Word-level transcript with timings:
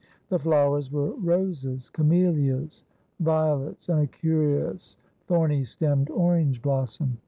The 0.29 0.39
flowers 0.39 0.91
were 0.91 1.11
roses, 1.11 1.91
camellias, 1.91 2.83
violets, 3.19 3.87
and 3.87 3.99
a 3.99 4.07
curious 4.07 4.97
thorny 5.27 5.63
stemmed 5.63 6.09
orange 6.09 6.59
blossom. 6.59 7.19